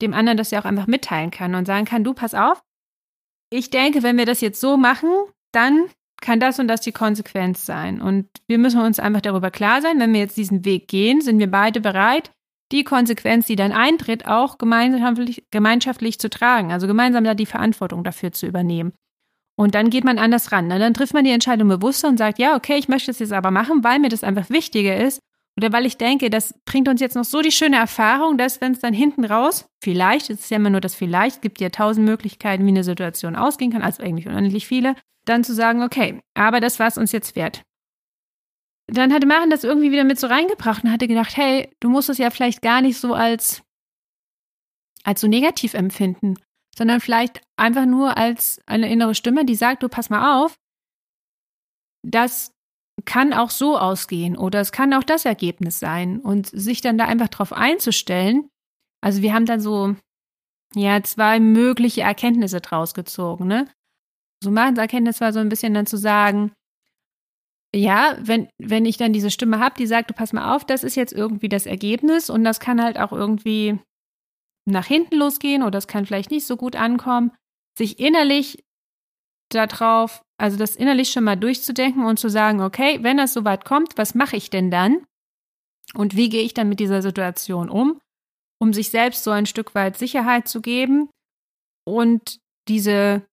dem 0.01 0.13
anderen 0.13 0.37
das 0.37 0.49
ja 0.49 0.59
auch 0.61 0.65
einfach 0.65 0.87
mitteilen 0.87 1.29
kann 1.29 1.53
und 1.53 1.65
sagen 1.65 1.85
kann, 1.85 2.03
du, 2.03 2.13
pass 2.13 2.33
auf, 2.33 2.63
ich 3.49 3.69
denke, 3.69 4.03
wenn 4.03 4.17
wir 4.17 4.25
das 4.25 4.41
jetzt 4.41 4.61
so 4.61 4.77
machen, 4.77 5.09
dann 5.51 5.89
kann 6.21 6.39
das 6.39 6.59
und 6.59 6.67
das 6.67 6.81
die 6.81 6.91
Konsequenz 6.91 7.65
sein. 7.65 8.01
Und 8.01 8.27
wir 8.47 8.57
müssen 8.57 8.81
uns 8.81 8.99
einfach 8.99 9.21
darüber 9.21 9.51
klar 9.51 9.81
sein, 9.81 9.99
wenn 9.99 10.13
wir 10.13 10.19
jetzt 10.19 10.37
diesen 10.37 10.65
Weg 10.65 10.87
gehen, 10.87 11.21
sind 11.21 11.39
wir 11.39 11.49
beide 11.49 11.79
bereit, 11.79 12.31
die 12.71 12.83
Konsequenz, 12.83 13.47
die 13.47 13.55
dann 13.55 13.71
eintritt, 13.71 14.27
auch 14.27 14.57
gemeinschaftlich, 14.57 15.43
gemeinschaftlich 15.49 16.19
zu 16.19 16.29
tragen. 16.29 16.71
Also 16.71 16.87
gemeinsam 16.87 17.23
da 17.23 17.33
die 17.33 17.45
Verantwortung 17.45 18.03
dafür 18.03 18.31
zu 18.31 18.45
übernehmen. 18.45 18.93
Und 19.57 19.75
dann 19.75 19.89
geht 19.89 20.03
man 20.03 20.19
anders 20.19 20.51
ran. 20.51 20.69
Dann 20.69 20.93
trifft 20.93 21.13
man 21.13 21.25
die 21.25 21.31
Entscheidung 21.31 21.67
bewusster 21.67 22.07
und 22.07 22.17
sagt, 22.17 22.39
ja, 22.39 22.55
okay, 22.55 22.77
ich 22.77 22.87
möchte 22.87 23.07
das 23.07 23.19
jetzt 23.19 23.33
aber 23.33 23.51
machen, 23.51 23.83
weil 23.83 23.99
mir 23.99 24.09
das 24.09 24.23
einfach 24.23 24.49
wichtiger 24.49 24.95
ist, 24.97 25.19
oder 25.57 25.73
weil 25.73 25.85
ich 25.85 25.97
denke, 25.97 26.29
das 26.29 26.53
bringt 26.65 26.87
uns 26.87 27.01
jetzt 27.01 27.15
noch 27.15 27.25
so 27.25 27.41
die 27.41 27.51
schöne 27.51 27.77
Erfahrung, 27.77 28.37
dass 28.37 28.61
wenn 28.61 28.71
es 28.71 28.79
dann 28.79 28.93
hinten 28.93 29.25
raus, 29.25 29.65
vielleicht, 29.83 30.29
es 30.29 30.41
ist 30.41 30.51
ja 30.51 30.57
immer 30.57 30.69
nur 30.69 30.81
das 30.81 30.95
vielleicht, 30.95 31.41
gibt 31.41 31.59
ja 31.59 31.69
tausend 31.69 32.05
Möglichkeiten, 32.05 32.65
wie 32.65 32.69
eine 32.69 32.83
Situation 32.83 33.35
ausgehen 33.35 33.71
kann, 33.71 33.81
also 33.81 34.01
eigentlich 34.01 34.27
unendlich 34.27 34.67
viele, 34.67 34.95
dann 35.25 35.43
zu 35.43 35.53
sagen, 35.53 35.83
okay, 35.83 36.21
aber 36.33 36.59
das 36.59 36.79
war 36.79 36.87
es 36.87 36.97
uns 36.97 37.11
jetzt 37.11 37.35
wert. 37.35 37.63
Dann 38.87 39.13
hatte 39.13 39.27
Maren 39.27 39.49
das 39.49 39.63
irgendwie 39.63 39.91
wieder 39.91 40.03
mit 40.03 40.19
so 40.19 40.27
reingebracht 40.27 40.83
und 40.83 40.91
hatte 40.91 41.07
gedacht, 41.07 41.37
hey, 41.37 41.69
du 41.79 41.89
musst 41.89 42.09
es 42.09 42.17
ja 42.17 42.29
vielleicht 42.31 42.61
gar 42.61 42.81
nicht 42.81 42.97
so 42.97 43.13
als, 43.13 43.61
als 45.03 45.21
so 45.21 45.27
negativ 45.27 45.73
empfinden, 45.73 46.35
sondern 46.75 47.01
vielleicht 47.01 47.41
einfach 47.57 47.85
nur 47.85 48.17
als 48.17 48.61
eine 48.65 48.89
innere 48.89 49.13
Stimme, 49.13 49.45
die 49.45 49.55
sagt, 49.55 49.83
du 49.83 49.89
pass 49.89 50.09
mal 50.09 50.41
auf, 50.41 50.55
dass 52.03 52.51
kann 53.05 53.33
auch 53.33 53.49
so 53.49 53.77
ausgehen 53.77 54.37
oder 54.37 54.59
es 54.59 54.71
kann 54.71 54.93
auch 54.93 55.03
das 55.03 55.25
Ergebnis 55.25 55.79
sein 55.79 56.19
und 56.19 56.47
sich 56.47 56.81
dann 56.81 56.97
da 56.97 57.05
einfach 57.05 57.29
drauf 57.29 57.53
einzustellen. 57.53 58.49
Also 59.01 59.21
wir 59.21 59.33
haben 59.33 59.45
dann 59.45 59.61
so, 59.61 59.95
ja, 60.75 61.01
zwei 61.03 61.39
mögliche 61.39 62.01
Erkenntnisse 62.01 62.61
draus 62.61 62.93
gezogen, 62.93 63.47
ne? 63.47 63.67
So 64.43 64.51
Martins 64.51 64.79
Erkenntnis 64.79 65.21
war 65.21 65.33
so 65.33 65.39
ein 65.39 65.49
bisschen 65.49 65.73
dann 65.73 65.85
zu 65.85 65.97
sagen, 65.97 66.53
ja, 67.75 68.17
wenn, 68.21 68.49
wenn 68.57 68.85
ich 68.85 68.97
dann 68.97 69.13
diese 69.13 69.29
Stimme 69.29 69.59
habe, 69.59 69.75
die 69.77 69.85
sagt, 69.85 70.09
du 70.09 70.13
pass 70.13 70.33
mal 70.33 70.55
auf, 70.55 70.65
das 70.65 70.83
ist 70.83 70.95
jetzt 70.95 71.13
irgendwie 71.13 71.49
das 71.49 71.65
Ergebnis 71.65 72.29
und 72.29 72.43
das 72.43 72.59
kann 72.59 72.81
halt 72.81 72.97
auch 72.97 73.11
irgendwie 73.11 73.79
nach 74.65 74.85
hinten 74.85 75.17
losgehen 75.17 75.63
oder 75.63 75.77
es 75.77 75.87
kann 75.87 76.05
vielleicht 76.05 76.31
nicht 76.31 76.47
so 76.47 76.57
gut 76.57 76.75
ankommen, 76.75 77.31
sich 77.77 77.99
innerlich 77.99 78.63
darauf 79.49 80.21
also 80.39 80.57
das 80.57 80.75
innerlich 80.75 81.11
schon 81.11 81.25
mal 81.25 81.35
durchzudenken 81.35 82.05
und 82.05 82.17
zu 82.17 82.29
sagen, 82.29 82.61
okay, 82.61 82.99
wenn 83.01 83.17
das 83.17 83.33
soweit 83.33 83.65
kommt, 83.65 83.97
was 83.97 84.15
mache 84.15 84.37
ich 84.37 84.49
denn 84.49 84.71
dann? 84.71 85.05
Und 85.93 86.15
wie 86.15 86.29
gehe 86.29 86.43
ich 86.43 86.53
dann 86.53 86.69
mit 86.69 86.79
dieser 86.79 87.01
Situation 87.01 87.69
um, 87.69 87.99
um 88.59 88.73
sich 88.73 88.89
selbst 88.89 89.23
so 89.23 89.31
ein 89.31 89.45
Stück 89.45 89.75
weit 89.75 89.97
Sicherheit 89.97 90.47
zu 90.47 90.61
geben 90.61 91.09
und 91.85 92.39
diese 92.67 93.23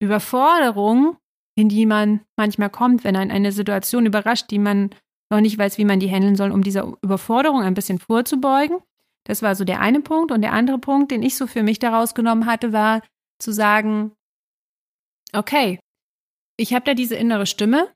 Überforderung, 0.00 1.16
in 1.56 1.68
die 1.68 1.86
man 1.86 2.20
manchmal 2.36 2.70
kommt, 2.70 3.02
wenn 3.02 3.16
einen 3.16 3.30
eine 3.30 3.52
Situation 3.52 4.06
überrascht, 4.06 4.50
die 4.50 4.58
man 4.58 4.90
noch 5.30 5.40
nicht 5.40 5.58
weiß, 5.58 5.78
wie 5.78 5.84
man 5.84 6.00
die 6.00 6.10
handeln 6.10 6.36
soll, 6.36 6.52
um 6.52 6.62
dieser 6.62 6.92
Überforderung 7.02 7.62
ein 7.62 7.74
bisschen 7.74 7.98
vorzubeugen. 7.98 8.78
Das 9.24 9.42
war 9.42 9.54
so 9.54 9.64
der 9.64 9.80
eine 9.80 10.00
Punkt. 10.00 10.30
Und 10.30 10.42
der 10.42 10.52
andere 10.52 10.78
Punkt, 10.78 11.10
den 11.10 11.22
ich 11.22 11.36
so 11.36 11.46
für 11.46 11.62
mich 11.62 11.78
daraus 11.78 12.14
genommen 12.14 12.46
hatte, 12.46 12.72
war 12.72 13.00
zu 13.38 13.52
sagen, 13.52 14.12
okay, 15.32 15.80
ich 16.56 16.74
habe 16.74 16.84
da 16.84 16.94
diese 16.94 17.16
innere 17.16 17.46
Stimme, 17.46 17.88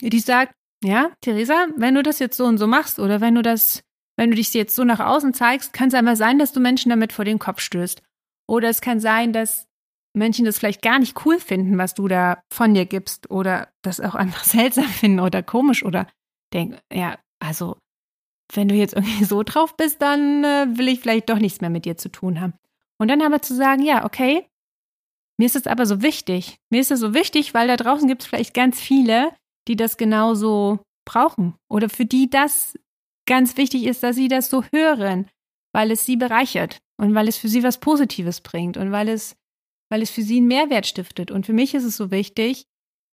die 0.00 0.20
sagt, 0.20 0.54
ja, 0.84 1.12
Theresa, 1.20 1.68
wenn 1.76 1.94
du 1.94 2.02
das 2.02 2.18
jetzt 2.18 2.36
so 2.36 2.44
und 2.44 2.58
so 2.58 2.66
machst 2.66 2.98
oder 2.98 3.20
wenn 3.20 3.34
du 3.34 3.42
das, 3.42 3.82
wenn 4.16 4.30
du 4.30 4.36
dich 4.36 4.52
jetzt 4.52 4.74
so 4.74 4.84
nach 4.84 5.00
außen 5.00 5.34
zeigst, 5.34 5.72
kann 5.72 5.88
es 5.88 5.94
einmal 5.94 6.16
sein, 6.16 6.38
dass 6.38 6.52
du 6.52 6.60
Menschen 6.60 6.90
damit 6.90 7.12
vor 7.12 7.24
den 7.24 7.38
Kopf 7.38 7.60
stößt. 7.60 8.02
Oder 8.48 8.68
es 8.68 8.80
kann 8.80 9.00
sein, 9.00 9.32
dass 9.32 9.66
Menschen 10.14 10.44
das 10.44 10.58
vielleicht 10.58 10.82
gar 10.82 10.98
nicht 10.98 11.24
cool 11.24 11.38
finden, 11.38 11.78
was 11.78 11.94
du 11.94 12.08
da 12.08 12.42
von 12.52 12.74
dir 12.74 12.84
gibst 12.84 13.30
oder 13.30 13.68
das 13.82 14.00
auch 14.00 14.14
einfach 14.14 14.44
seltsam 14.44 14.84
finden 14.84 15.20
oder 15.20 15.42
komisch 15.42 15.84
oder 15.84 16.06
denken, 16.52 16.78
ja, 16.92 17.18
also 17.38 17.78
wenn 18.54 18.68
du 18.68 18.74
jetzt 18.74 18.94
irgendwie 18.94 19.24
so 19.24 19.42
drauf 19.42 19.76
bist, 19.76 20.02
dann 20.02 20.44
äh, 20.44 20.66
will 20.76 20.88
ich 20.88 21.00
vielleicht 21.00 21.30
doch 21.30 21.38
nichts 21.38 21.60
mehr 21.60 21.70
mit 21.70 21.84
dir 21.84 21.96
zu 21.96 22.10
tun 22.10 22.40
haben. 22.40 22.54
Und 22.98 23.08
dann 23.08 23.22
aber 23.22 23.40
zu 23.40 23.54
sagen, 23.54 23.82
ja, 23.82 24.04
okay, 24.04 24.46
mir 25.38 25.46
ist 25.46 25.56
es 25.56 25.66
aber 25.66 25.86
so 25.86 26.02
wichtig. 26.02 26.56
Mir 26.70 26.80
ist 26.80 26.90
es 26.90 27.00
so 27.00 27.14
wichtig, 27.14 27.54
weil 27.54 27.68
da 27.68 27.76
draußen 27.76 28.08
gibt 28.08 28.22
es 28.22 28.28
vielleicht 28.28 28.54
ganz 28.54 28.80
viele, 28.80 29.32
die 29.68 29.76
das 29.76 29.96
genauso 29.96 30.80
brauchen 31.04 31.54
oder 31.68 31.88
für 31.88 32.04
die 32.04 32.30
das 32.30 32.74
ganz 33.26 33.56
wichtig 33.56 33.84
ist, 33.84 34.02
dass 34.02 34.16
sie 34.16 34.28
das 34.28 34.50
so 34.50 34.64
hören, 34.72 35.28
weil 35.72 35.90
es 35.90 36.04
sie 36.04 36.16
bereichert 36.16 36.78
und 37.00 37.14
weil 37.14 37.28
es 37.28 37.36
für 37.36 37.48
sie 37.48 37.62
was 37.62 37.78
Positives 37.78 38.40
bringt 38.40 38.76
und 38.76 38.92
weil 38.92 39.08
es, 39.08 39.36
weil 39.90 40.02
es 40.02 40.10
für 40.10 40.22
sie 40.22 40.38
einen 40.38 40.48
Mehrwert 40.48 40.86
stiftet. 40.86 41.30
Und 41.30 41.46
für 41.46 41.52
mich 41.52 41.74
ist 41.74 41.84
es 41.84 41.96
so 41.96 42.10
wichtig, 42.10 42.64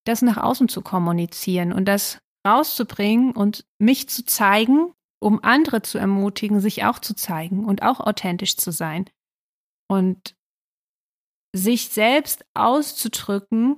das 0.05 0.21
nach 0.21 0.37
außen 0.37 0.69
zu 0.69 0.81
kommunizieren 0.81 1.73
und 1.73 1.85
das 1.85 2.19
rauszubringen 2.45 3.31
und 3.31 3.65
mich 3.79 4.09
zu 4.09 4.25
zeigen, 4.25 4.93
um 5.21 5.43
andere 5.43 5.81
zu 5.81 5.97
ermutigen, 5.97 6.61
sich 6.61 6.85
auch 6.85 6.99
zu 6.99 7.13
zeigen 7.15 7.65
und 7.65 7.83
auch 7.83 7.99
authentisch 7.99 8.57
zu 8.57 8.71
sein. 8.71 9.09
Und 9.87 10.35
sich 11.55 11.89
selbst 11.89 12.45
auszudrücken 12.53 13.77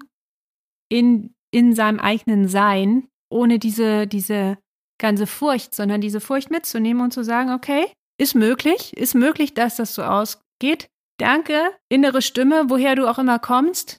in, 0.90 1.34
in 1.52 1.74
seinem 1.74 2.00
eigenen 2.00 2.48
Sein, 2.48 3.08
ohne 3.30 3.60
diese, 3.60 4.08
diese 4.08 4.58
ganze 5.00 5.28
Furcht, 5.28 5.74
sondern 5.74 6.02
diese 6.02 6.22
Furcht 6.22 6.52
mitzunehmen 6.52 7.04
und 7.04 7.12
zu 7.12 7.24
sagen, 7.24 7.52
okay, 7.52 7.92
ist 8.20 8.36
möglich, 8.36 8.96
ist 8.98 9.16
möglich, 9.16 9.54
dass 9.54 9.78
das 9.78 9.96
so 9.96 10.04
ausgeht. 10.04 10.90
Danke, 11.18 11.72
innere 11.90 12.22
Stimme, 12.22 12.70
woher 12.70 12.96
du 12.96 13.10
auch 13.10 13.20
immer 13.20 13.40
kommst, 13.40 13.98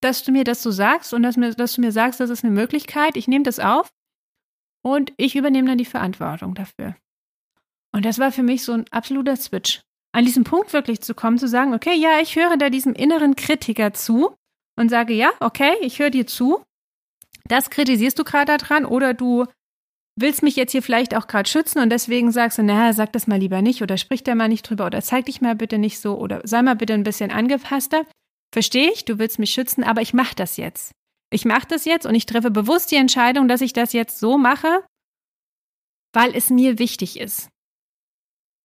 dass 0.00 0.22
du 0.22 0.32
mir 0.32 0.44
das 0.44 0.62
so 0.62 0.70
sagst 0.70 1.12
und 1.12 1.22
dass, 1.22 1.36
mir, 1.36 1.54
dass 1.54 1.74
du 1.74 1.80
mir 1.80 1.92
sagst, 1.92 2.20
das 2.20 2.30
ist 2.30 2.44
eine 2.44 2.54
Möglichkeit. 2.54 3.16
Ich 3.16 3.28
nehme 3.28 3.44
das 3.44 3.58
auf 3.58 3.90
und 4.84 5.12
ich 5.16 5.34
übernehme 5.34 5.68
dann 5.68 5.78
die 5.78 5.84
Verantwortung 5.84 6.54
dafür. 6.54 6.96
Und 7.92 8.04
das 8.04 8.18
war 8.18 8.32
für 8.32 8.42
mich 8.42 8.64
so 8.64 8.72
ein 8.72 8.84
absoluter 8.90 9.36
Switch 9.36 9.82
an 10.12 10.24
diesen 10.24 10.44
Punkt 10.44 10.72
wirklich 10.72 11.00
zu 11.00 11.14
kommen, 11.14 11.38
zu 11.38 11.48
sagen, 11.48 11.74
okay, 11.74 11.94
ja, 11.94 12.20
ich 12.20 12.36
höre 12.36 12.56
da 12.56 12.70
diesem 12.70 12.94
inneren 12.94 13.36
Kritiker 13.36 13.92
zu 13.92 14.34
und 14.76 14.88
sage, 14.88 15.12
ja, 15.12 15.30
okay, 15.40 15.72
ich 15.80 15.98
höre 15.98 16.10
dir 16.10 16.26
zu. 16.26 16.62
Das 17.46 17.70
kritisierst 17.70 18.18
du 18.18 18.24
gerade 18.24 18.56
daran 18.56 18.84
oder 18.84 19.14
du 19.14 19.46
willst 20.20 20.42
mich 20.42 20.56
jetzt 20.56 20.72
hier 20.72 20.82
vielleicht 20.82 21.14
auch 21.14 21.26
gerade 21.26 21.48
schützen 21.48 21.80
und 21.80 21.90
deswegen 21.90 22.32
sagst 22.32 22.58
du, 22.58 22.62
naja, 22.62 22.92
sag 22.92 23.12
das 23.12 23.26
mal 23.26 23.38
lieber 23.38 23.62
nicht 23.62 23.82
oder 23.82 23.96
sprich 23.96 24.24
da 24.24 24.34
mal 24.34 24.48
nicht 24.48 24.68
drüber 24.68 24.86
oder 24.86 25.00
zeig 25.02 25.26
dich 25.26 25.40
mal 25.40 25.54
bitte 25.54 25.78
nicht 25.78 26.00
so 26.00 26.18
oder 26.18 26.40
sei 26.44 26.62
mal 26.62 26.74
bitte 26.74 26.94
ein 26.94 27.04
bisschen 27.04 27.30
angepasster. 27.30 28.04
Verstehe 28.52 28.90
ich, 28.92 29.04
du 29.04 29.18
willst 29.18 29.38
mich 29.38 29.50
schützen, 29.50 29.84
aber 29.84 30.00
ich 30.00 30.14
mache 30.14 30.34
das 30.34 30.56
jetzt. 30.56 30.92
Ich 31.30 31.44
mache 31.44 31.66
das 31.68 31.84
jetzt 31.84 32.06
und 32.06 32.14
ich 32.14 32.26
treffe 32.26 32.50
bewusst 32.50 32.90
die 32.90 32.96
Entscheidung, 32.96 33.48
dass 33.48 33.60
ich 33.60 33.72
das 33.72 33.92
jetzt 33.92 34.18
so 34.18 34.38
mache, 34.38 34.84
weil 36.12 36.34
es 36.34 36.50
mir 36.50 36.78
wichtig 36.78 37.20
ist. 37.20 37.48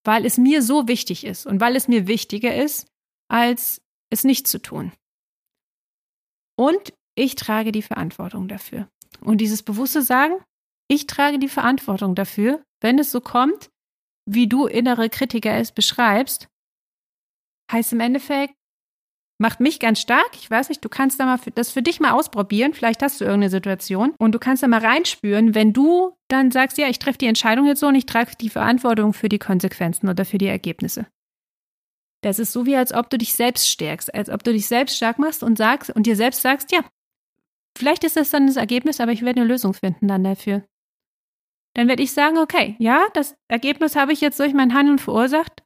Weil 0.04 0.26
es 0.26 0.38
mir 0.38 0.62
so 0.62 0.88
wichtig 0.88 1.26
ist 1.26 1.46
und 1.46 1.62
weil 1.62 1.76
es 1.76 1.88
mir 1.88 2.08
wichtiger 2.08 2.56
ist, 2.56 2.88
als 3.30 3.82
es 4.10 4.24
nicht 4.24 4.48
zu 4.48 4.62
tun. 4.62 4.92
Und 6.58 6.94
ich 7.16 7.36
trage 7.36 7.72
die 7.72 7.82
Verantwortung 7.82 8.48
dafür. 8.48 8.90
Und 9.22 9.40
dieses 9.40 9.64
bewusste 9.64 10.02
Sagen, 10.02 10.36
ich 10.90 11.08
trage 11.08 11.40
die 11.40 11.50
Verantwortung 11.50 12.16
dafür, 12.16 12.64
wenn 12.82 13.00
es 13.00 13.12
so 13.12 13.22
kommt, 13.22 13.70
wie 14.26 14.48
du 14.48 14.68
innere 14.68 15.10
Kritiker 15.10 15.56
es 15.58 15.72
beschreibst, 15.72 16.48
heißt 17.72 17.94
im 17.94 18.00
Endeffekt, 18.00 18.54
macht 19.40 19.60
mich 19.60 19.80
ganz 19.80 20.00
stark. 20.00 20.30
Ich 20.36 20.50
weiß 20.50 20.70
nicht, 20.70 20.84
du 20.84 20.90
kannst 20.90 21.20
da 21.20 21.26
mal 21.26 21.40
das 21.56 21.72
für 21.72 21.82
dich 21.82 22.00
mal 22.00 22.12
ausprobieren. 22.12 22.74
Vielleicht 22.74 23.02
hast 23.02 23.20
du 23.20 23.26
irgendeine 23.26 23.50
Situation 23.50 24.14
und 24.18 24.34
du 24.34 24.40
kannst 24.40 24.64
da 24.64 24.68
mal 24.68 24.80
reinspüren, 24.80 25.56
wenn 25.56 25.74
du 25.74 26.16
dann 26.28 26.52
sagst, 26.52 26.78
ja, 26.78 26.88
ich 26.88 27.00
treffe 27.00 27.18
die 27.18 27.28
Entscheidung 27.28 27.66
jetzt 27.66 27.80
so 27.80 27.88
und 27.88 27.96
ich 27.96 28.06
trage 28.06 28.32
die 28.40 28.50
Verantwortung 28.50 29.14
für 29.14 29.30
die 29.30 29.40
Konsequenzen 29.40 30.10
oder 30.10 30.26
für 30.26 30.38
die 30.38 30.48
Ergebnisse. 30.48 31.08
Das 32.22 32.40
ist 32.40 32.54
so 32.54 32.66
wie, 32.66 32.76
als 32.76 32.94
ob 32.94 33.10
du 33.10 33.18
dich 33.18 33.34
selbst 33.34 33.68
stärkst, 33.68 34.14
als 34.14 34.30
ob 34.30 34.44
du 34.44 34.54
dich 34.54 34.68
selbst 34.68 34.96
stark 34.96 35.20
machst 35.20 35.44
und 35.44 35.58
sagst 35.58 35.90
und 35.90 36.06
dir 36.06 36.16
selbst 36.16 36.42
sagst, 36.42 36.72
ja, 36.72 36.80
vielleicht 37.78 38.04
ist 38.06 38.16
das 38.16 38.30
dann 38.30 38.48
das 38.48 38.56
Ergebnis, 38.56 39.02
aber 39.02 39.12
ich 39.12 39.24
werde 39.24 39.42
eine 39.42 39.50
Lösung 39.50 39.74
finden 39.74 40.08
dann 40.08 40.24
dafür 40.24 40.64
dann 41.74 41.88
werde 41.88 42.04
ich 42.04 42.12
sagen, 42.12 42.38
okay, 42.38 42.76
ja, 42.80 43.08
das 43.14 43.36
Ergebnis 43.48 43.96
habe 43.96 44.14
ich 44.14 44.22
jetzt 44.22 44.40
durch 44.40 44.54
mein 44.54 44.74
Handeln 44.74 45.00
verursacht 45.00 45.64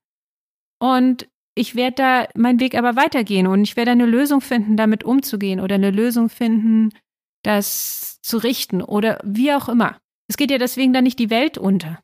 und 0.80 1.28
ich 1.58 1.76
werde 1.76 1.96
da 1.96 2.28
meinen 2.36 2.60
Weg 2.60 2.76
aber 2.76 2.96
weitergehen 2.96 3.48
und 3.48 3.64
ich 3.64 3.76
werde 3.76 3.92
eine 3.92 4.06
Lösung 4.06 4.42
finden, 4.42 4.78
damit 4.78 5.04
umzugehen 5.04 5.60
oder 5.60 5.76
eine 5.76 5.92
Lösung 5.92 6.30
finden, 6.30 6.90
das 7.44 8.22
zu 8.22 8.38
richten 8.38 8.82
oder 8.82 9.20
wie 9.24 9.54
auch 9.54 9.70
immer. 9.70 10.00
Es 10.30 10.38
geht 10.38 10.52
ja 10.52 10.58
deswegen 10.58 10.94
dann 10.94 11.04
nicht 11.04 11.20
die 11.20 11.30
Welt 11.30 11.58
unter, 11.58 12.00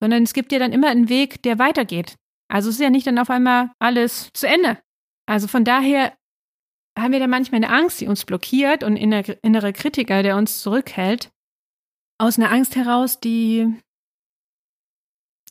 sondern 0.00 0.22
es 0.22 0.34
gibt 0.34 0.52
ja 0.52 0.58
dann 0.58 0.72
immer 0.72 0.88
einen 0.88 1.08
Weg, 1.08 1.42
der 1.42 1.58
weitergeht. 1.58 2.16
Also 2.48 2.68
es 2.68 2.76
ist 2.76 2.82
ja 2.82 2.90
nicht 2.90 3.06
dann 3.06 3.18
auf 3.18 3.30
einmal 3.30 3.70
alles 3.78 4.30
zu 4.34 4.46
Ende. 4.46 4.78
Also 5.26 5.48
von 5.48 5.64
daher 5.64 6.12
haben 6.98 7.12
wir 7.12 7.20
da 7.20 7.26
manchmal 7.26 7.64
eine 7.64 7.72
Angst, 7.72 8.00
die 8.00 8.06
uns 8.06 8.24
blockiert 8.24 8.84
und 8.84 8.96
innere 8.96 9.72
Kritiker, 9.72 10.22
der 10.22 10.36
uns 10.36 10.60
zurückhält 10.60 11.30
aus 12.22 12.38
einer 12.38 12.52
Angst 12.52 12.76
heraus, 12.76 13.18
die, 13.18 13.74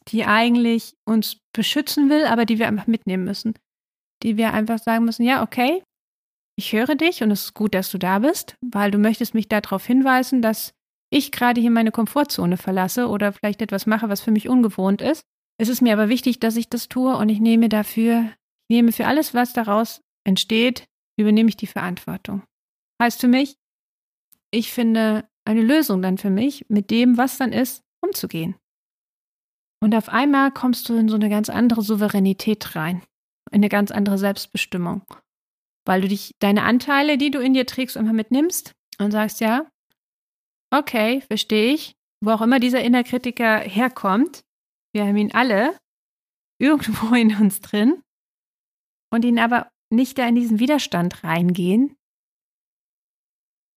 die 0.07 0.25
eigentlich 0.25 0.95
uns 1.05 1.37
beschützen 1.53 2.09
will, 2.09 2.25
aber 2.25 2.45
die 2.45 2.59
wir 2.59 2.67
einfach 2.67 2.87
mitnehmen 2.87 3.23
müssen. 3.23 3.53
Die 4.23 4.37
wir 4.37 4.53
einfach 4.53 4.79
sagen 4.79 5.05
müssen, 5.05 5.23
ja, 5.23 5.43
okay, 5.43 5.83
ich 6.57 6.73
höre 6.73 6.95
dich 6.95 7.23
und 7.23 7.31
es 7.31 7.45
ist 7.45 7.53
gut, 7.53 7.73
dass 7.73 7.89
du 7.89 7.97
da 7.97 8.19
bist, 8.19 8.55
weil 8.61 8.91
du 8.91 8.97
möchtest 8.97 9.33
mich 9.33 9.47
darauf 9.47 9.85
hinweisen, 9.85 10.41
dass 10.41 10.73
ich 11.11 11.31
gerade 11.31 11.59
hier 11.59 11.71
meine 11.71 11.91
Komfortzone 11.91 12.57
verlasse 12.57 13.07
oder 13.07 13.33
vielleicht 13.33 13.61
etwas 13.61 13.85
mache, 13.85 14.09
was 14.09 14.21
für 14.21 14.31
mich 14.31 14.47
ungewohnt 14.47 15.01
ist. 15.01 15.23
Es 15.57 15.69
ist 15.69 15.81
mir 15.81 15.93
aber 15.93 16.09
wichtig, 16.09 16.39
dass 16.39 16.55
ich 16.55 16.69
das 16.69 16.87
tue 16.87 17.15
und 17.15 17.29
ich 17.29 17.39
nehme 17.39 17.69
dafür, 17.69 18.31
ich 18.67 18.75
nehme 18.75 18.91
für 18.91 19.07
alles, 19.07 19.33
was 19.33 19.53
daraus 19.53 20.01
entsteht, 20.23 20.85
übernehme 21.19 21.49
ich 21.49 21.57
die 21.57 21.67
Verantwortung. 21.67 22.43
Heißt 23.01 23.21
für 23.21 23.27
mich, 23.27 23.55
ich 24.51 24.71
finde 24.71 25.27
eine 25.45 25.61
Lösung 25.61 26.01
dann 26.01 26.17
für 26.17 26.29
mich, 26.29 26.65
mit 26.69 26.91
dem, 26.91 27.17
was 27.17 27.37
dann 27.37 27.53
ist, 27.53 27.83
umzugehen. 28.01 28.55
Und 29.81 29.95
auf 29.95 30.09
einmal 30.09 30.51
kommst 30.51 30.87
du 30.89 30.95
in 30.95 31.09
so 31.09 31.15
eine 31.15 31.29
ganz 31.29 31.49
andere 31.49 31.81
Souveränität 31.81 32.75
rein, 32.75 33.01
in 33.51 33.57
eine 33.57 33.69
ganz 33.69 33.91
andere 33.91 34.17
Selbstbestimmung, 34.17 35.03
weil 35.85 36.01
du 36.01 36.07
dich, 36.07 36.35
deine 36.39 36.63
Anteile, 36.63 37.17
die 37.17 37.31
du 37.31 37.39
in 37.39 37.53
dir 37.53 37.65
trägst, 37.65 37.95
immer 37.95 38.13
mitnimmst 38.13 38.73
und 38.99 39.11
sagst, 39.11 39.41
ja, 39.41 39.69
okay, 40.71 41.21
verstehe 41.21 41.73
ich, 41.73 41.93
wo 42.23 42.31
auch 42.31 42.41
immer 42.41 42.59
dieser 42.59 42.83
Innerkritiker 42.83 43.59
herkommt, 43.59 44.41
wir 44.93 45.05
haben 45.05 45.17
ihn 45.17 45.33
alle 45.33 45.77
irgendwo 46.59 47.15
in 47.15 47.35
uns 47.35 47.61
drin 47.61 48.01
und 49.11 49.25
ihn 49.25 49.39
aber 49.39 49.71
nicht 49.91 50.17
da 50.17 50.27
in 50.27 50.35
diesen 50.35 50.59
Widerstand 50.59 51.23
reingehen, 51.23 51.97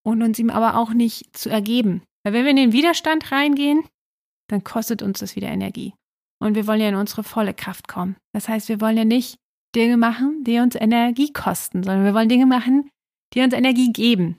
und 0.06 0.22
uns 0.22 0.38
ihm 0.38 0.50
aber 0.50 0.76
auch 0.76 0.92
nicht 0.92 1.36
zu 1.36 1.50
ergeben. 1.50 2.02
Weil 2.22 2.34
wenn 2.34 2.44
wir 2.44 2.50
in 2.50 2.56
den 2.56 2.72
Widerstand 2.72 3.32
reingehen, 3.32 3.84
dann 4.48 4.64
kostet 4.64 5.02
uns 5.02 5.20
das 5.20 5.36
wieder 5.36 5.48
Energie. 5.48 5.94
Und 6.40 6.54
wir 6.54 6.66
wollen 6.66 6.80
ja 6.80 6.88
in 6.88 6.94
unsere 6.94 7.22
volle 7.24 7.54
Kraft 7.54 7.88
kommen. 7.88 8.16
Das 8.34 8.48
heißt, 8.48 8.68
wir 8.68 8.80
wollen 8.80 8.96
ja 8.96 9.04
nicht 9.04 9.38
Dinge 9.74 9.96
machen, 9.96 10.44
die 10.44 10.58
uns 10.58 10.74
Energie 10.74 11.32
kosten, 11.32 11.82
sondern 11.82 12.04
wir 12.04 12.14
wollen 12.14 12.28
Dinge 12.28 12.46
machen, 12.46 12.90
die 13.32 13.40
uns 13.40 13.54
Energie 13.54 13.92
geben. 13.92 14.38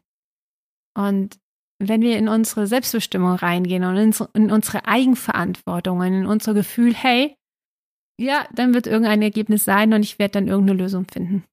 Und 0.98 1.38
wenn 1.80 2.02
wir 2.02 2.18
in 2.18 2.30
unsere 2.30 2.68
Selbstbestimmung 2.68 3.34
reingehen 3.34 3.84
und 3.84 3.98
in 4.34 4.52
unsere 4.52 4.86
Eigenverantwortung, 4.86 6.02
in 6.04 6.26
unser 6.26 6.54
Gefühl, 6.54 6.94
hey, 6.94 7.36
ja, 8.18 8.48
dann 8.54 8.74
wird 8.74 8.88
irgendein 8.88 9.22
Ergebnis 9.22 9.66
sein 9.66 9.94
und 9.94 10.04
ich 10.04 10.20
werde 10.20 10.34
dann 10.34 10.48
irgendeine 10.48 10.80
Lösung 10.80 11.06
finden. 11.12 11.44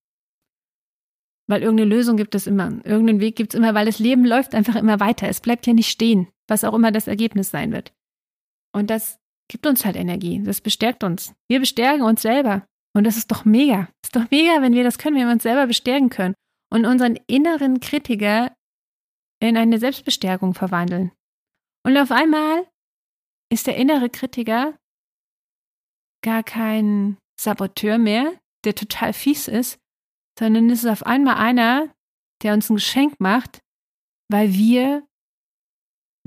Weil 1.49 1.63
irgendeine 1.63 1.91
Lösung 1.91 2.17
gibt 2.17 2.37
es 2.37 2.47
immer, 2.47 2.71
irgendeinen 2.85 3.19
Weg 3.19 3.35
gibt 3.35 3.53
es 3.53 3.59
immer, 3.59 3.75
weil 3.75 3.87
das 3.87 3.99
Leben 3.99 4.25
läuft 4.25 4.55
einfach 4.55 4.77
immer 4.77 5.01
weiter. 5.01 5.29
Es 5.29 5.41
bleibt 5.41 5.67
ja 5.67 5.73
nicht 5.73 5.91
stehen, 5.91 6.29
was 6.47 6.63
auch 6.63 6.75
immer 6.75 6.93
das 6.93 7.09
Ergebnis 7.09 7.51
sein 7.51 7.73
wird. 7.73 7.93
Und 8.75 8.91
das 8.91 9.19
gibt 9.49 9.67
uns 9.67 9.85
halt 9.85 9.97
Energie, 9.97 10.43
das 10.43 10.61
bestärkt 10.61 11.05
uns. 11.05 11.35
Wir 11.49 11.61
bestärken 11.61 12.03
uns 12.03 12.23
selber. 12.23 12.67
Und 12.95 13.05
das 13.05 13.17
ist 13.17 13.31
doch 13.31 13.45
mega. 13.45 13.89
Das 14.03 14.09
ist 14.09 14.17
doch 14.17 14.31
mega, 14.31 14.61
wenn 14.63 14.75
wir 14.75 14.85
das 14.85 14.99
können, 14.99 15.17
wenn 15.17 15.27
wir 15.27 15.33
uns 15.33 15.43
selber 15.43 15.67
bestärken 15.67 16.11
können 16.11 16.35
und 16.71 16.87
unseren 16.87 17.19
inneren 17.27 17.81
Kritiker 17.81 18.55
in 19.41 19.57
eine 19.57 19.79
Selbstbestärkung 19.79 20.55
verwandeln. 20.55 21.13
Und 21.85 21.97
auf 21.97 22.11
einmal 22.11 22.67
ist 23.51 23.67
der 23.67 23.77
innere 23.77 24.09
Kritiker 24.09 24.75
gar 26.23 26.43
kein 26.43 27.19
Saboteur 27.39 27.99
mehr, 27.99 28.33
der 28.65 28.75
total 28.75 29.13
fies 29.13 29.49
ist, 29.49 29.79
sondern 30.39 30.71
es 30.71 30.85
ist 30.85 30.91
auf 30.91 31.05
einmal 31.05 31.37
einer, 31.37 31.93
der 32.43 32.55
uns 32.55 32.71
ein 32.71 32.77
Geschenk 32.77 33.21
macht, 33.21 33.61
weil 34.31 34.55
wir 34.55 35.07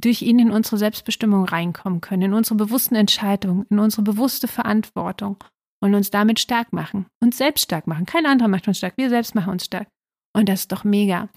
durch 0.02 0.22
ihn 0.22 0.40
in 0.40 0.52
unsere 0.52 0.78
Selbstbestimmung 0.78 1.46
reinkommen 1.46 2.02
können, 2.02 2.24
in 2.24 2.34
unsere 2.34 2.56
bewussten 2.56 2.96
Entscheidungen, 2.96 3.66
in 3.70 3.80
unsere 3.80 4.02
bewusste 4.02 4.48
Verantwortung 4.48 5.38
und 5.82 5.94
uns 5.94 6.10
damit 6.10 6.40
stark 6.40 6.74
machen, 6.74 7.06
uns 7.22 7.38
selbst 7.38 7.64
stark 7.64 7.88
machen. 7.88 8.06
Kein 8.06 8.26
anderer 8.26 8.48
macht 8.48 8.68
uns 8.68 8.78
stark, 8.78 8.94
wir 8.98 9.10
selbst 9.10 9.36
machen 9.36 9.52
uns 9.52 9.66
stark. 9.66 9.88
Und 10.36 10.50
das 10.50 10.62
ist 10.62 10.72
doch 10.72 10.84
mega. 10.84 11.30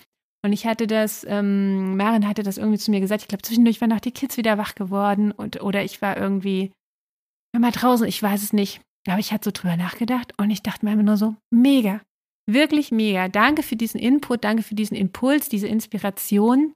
Und 0.45 0.53
ich 0.53 0.67
hatte 0.67 0.87
das, 0.87 1.25
ähm, 1.29 1.97
Maren 1.97 2.27
hatte 2.27 2.43
das 2.43 2.59
irgendwie 2.59 2.79
zu 2.79 2.91
mir 2.91 3.01
gesagt, 3.01 3.23
ich 3.23 3.29
glaube, 3.29 3.43
zwischendurch 3.43 3.81
waren 3.81 3.93
auch 3.93 4.01
die 4.01 4.13
Kids 4.13 4.37
wieder 4.37 4.59
wach 4.59 4.75
geworden 4.75 5.33
und, 5.33 5.63
oder 5.63 5.85
ich 5.85 6.03
war 6.03 6.17
irgendwie 6.17 6.73
mal 7.57 7.73
draußen, 7.73 8.07
ich 8.07 8.23
weiß 8.23 8.43
es 8.43 8.53
nicht. 8.53 8.81
Aber 9.09 9.19
ich 9.19 9.33
hatte 9.33 9.47
so 9.47 9.51
drüber 9.53 9.77
nachgedacht 9.77 10.35
und 10.39 10.51
ich 10.51 10.63
dachte 10.63 10.85
mir 10.85 10.93
immer 10.93 11.03
nur 11.03 11.17
so, 11.17 11.35
mega, 11.51 12.01
Wirklich 12.51 12.91
mega. 12.91 13.29
Danke 13.29 13.63
für 13.63 13.77
diesen 13.77 14.01
Input, 14.01 14.43
danke 14.43 14.63
für 14.63 14.75
diesen 14.75 14.97
Impuls, 14.97 15.51
diese 15.51 15.69
Inspiration. 15.69 16.73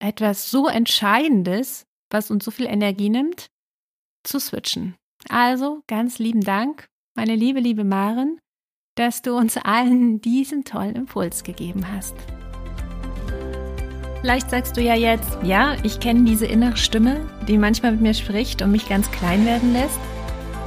Etwas 0.00 0.50
so 0.50 0.68
Entscheidendes, 0.68 1.84
was 2.10 2.30
uns 2.30 2.44
so 2.44 2.50
viel 2.50 2.66
Energie 2.66 3.08
nimmt, 3.08 3.48
zu 4.22 4.38
switchen. 4.38 4.94
Also 5.28 5.82
ganz 5.88 6.20
lieben 6.20 6.42
Dank, 6.42 6.88
meine 7.16 7.34
liebe, 7.34 7.58
liebe 7.58 7.82
Maren, 7.82 8.38
dass 8.94 9.22
du 9.22 9.36
uns 9.36 9.56
allen 9.56 10.20
diesen 10.20 10.64
tollen 10.64 10.94
Impuls 10.94 11.42
gegeben 11.42 11.84
hast. 11.92 12.14
Vielleicht 14.20 14.50
sagst 14.50 14.76
du 14.76 14.80
ja 14.80 14.94
jetzt, 14.94 15.38
ja, 15.42 15.76
ich 15.82 15.98
kenne 15.98 16.24
diese 16.24 16.46
innere 16.46 16.76
Stimme, 16.76 17.28
die 17.48 17.58
manchmal 17.58 17.92
mit 17.92 18.00
mir 18.00 18.14
spricht 18.14 18.62
und 18.62 18.70
mich 18.70 18.88
ganz 18.88 19.10
klein 19.10 19.44
werden 19.44 19.72
lässt. 19.72 19.98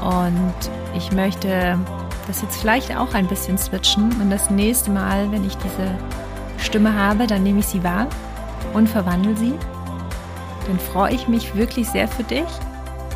Und 0.02 0.72
ich 0.96 1.12
möchte 1.12 1.80
das 2.28 2.42
jetzt 2.42 2.60
vielleicht 2.60 2.96
auch 2.96 3.14
ein 3.14 3.28
bisschen 3.28 3.58
switchen 3.58 4.12
und 4.22 4.30
das 4.30 4.50
nächste 4.50 4.92
Mal, 4.92 5.32
wenn 5.32 5.46
ich 5.46 5.56
diese 5.56 5.98
Stimme 6.58 6.94
habe, 6.94 7.28
dann 7.28 7.44
nehme 7.44 7.60
ich 7.60 7.68
sie 7.68 7.84
wahr 7.84 8.10
und 8.74 8.88
verwandle 8.88 9.36
sie. 9.36 9.54
Dann 10.68 10.80
freue 10.80 11.13
ich 11.13 11.28
mich 11.28 11.56
wirklich 11.56 11.88
sehr 11.90 12.08
für 12.08 12.24
dich 12.24 12.48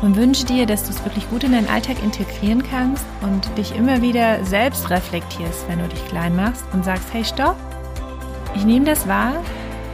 und 0.02 0.16
wünsche 0.16 0.44
dir, 0.44 0.66
dass 0.66 0.84
du 0.84 0.90
es 0.90 1.04
wirklich 1.04 1.28
gut 1.30 1.44
in 1.44 1.52
deinen 1.52 1.68
Alltag 1.68 2.02
integrieren 2.02 2.62
kannst 2.62 3.04
und 3.22 3.56
dich 3.56 3.74
immer 3.74 4.02
wieder 4.02 4.44
selbst 4.44 4.90
reflektierst, 4.90 5.68
wenn 5.68 5.78
du 5.78 5.88
dich 5.88 6.04
klein 6.08 6.36
machst 6.36 6.64
und 6.72 6.84
sagst, 6.84 7.12
hey, 7.12 7.24
stopp, 7.24 7.56
ich 8.54 8.64
nehme 8.64 8.84
das 8.86 9.06
wahr 9.08 9.34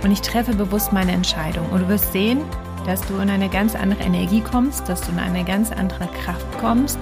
und 0.03 0.11
ich 0.11 0.21
treffe 0.21 0.55
bewusst 0.55 0.93
meine 0.93 1.13
Entscheidung. 1.13 1.69
Und 1.71 1.83
du 1.83 1.89
wirst 1.89 2.13
sehen, 2.13 2.41
dass 2.87 3.01
du 3.03 3.19
in 3.19 3.31
eine 3.31 3.49
ganz 3.49 3.75
andere 3.75 4.03
Energie 4.03 4.41
kommst, 4.41 4.89
dass 4.89 5.03
du 5.03 5.13
in 5.13 5.19
eine 5.19 5.45
ganz 5.45 5.71
andere 5.71 6.09
Kraft 6.25 6.47
kommst, 6.61 6.99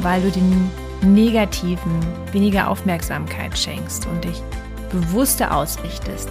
weil 0.00 0.20
du 0.20 0.30
den 0.30 0.70
Negativen 1.02 2.00
weniger 2.32 2.68
Aufmerksamkeit 2.68 3.58
schenkst 3.58 4.06
und 4.06 4.24
dich 4.24 4.42
bewusster 4.90 5.56
ausrichtest. 5.56 6.28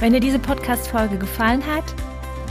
Wenn 0.00 0.12
dir 0.12 0.20
diese 0.20 0.38
Podcast-Folge 0.38 1.18
gefallen 1.18 1.62
hat, 1.66 1.84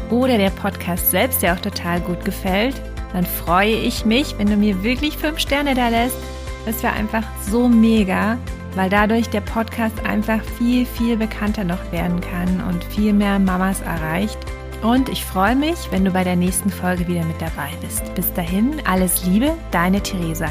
oder 0.10 0.38
der 0.38 0.50
Podcast 0.51 1.12
selbst 1.12 1.42
dir 1.42 1.54
auch 1.54 1.60
total 1.60 2.00
gut 2.01 2.24
gefällt, 2.25 2.75
dann 3.13 3.25
freue 3.25 3.75
ich 3.75 4.06
mich, 4.06 4.38
wenn 4.38 4.48
du 4.48 4.58
mir 4.58 4.84
wirklich 4.84 5.18
fünf 5.18 5.39
Sterne 5.39 5.75
da 5.75 5.89
lässt. 5.89 6.18
Das 6.66 6.84
wäre 6.84 6.94
einfach 6.94 7.24
so 7.50 7.68
mega, 7.68 8.38
weil 8.75 8.89
dadurch 8.89 9.30
der 9.30 9.42
Podcast 9.42 10.06
einfach 10.06 10.42
viel, 10.58 10.86
viel 10.86 11.18
bekannter 11.18 11.63
noch 11.63 11.92
werden 11.92 12.22
kann 12.22 12.63
und 12.68 12.84
viel 12.84 13.13
mehr 13.13 13.39
Mamas 13.39 13.82
erreicht. 13.82 14.38
Und 14.82 15.10
ich 15.10 15.25
freue 15.25 15.56
mich, 15.56 15.77
wenn 15.92 16.06
du 16.06 16.12
bei 16.12 16.24
der 16.24 16.36
nächsten 16.36 16.70
Folge 16.70 17.08
wieder 17.08 17.25
mit 17.25 17.42
dabei 17.42 17.70
bist. 17.82 18.13
Bis 18.13 18.32
dahin, 18.34 18.82
alles 18.86 19.25
Liebe, 19.25 19.54
deine 19.72 20.01
Theresa. 20.01 20.50